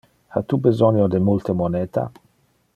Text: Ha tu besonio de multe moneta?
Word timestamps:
Ha 0.37 0.41
tu 0.53 0.57
besonio 0.67 1.05
de 1.17 1.21
multe 1.27 1.57
moneta? 1.61 2.09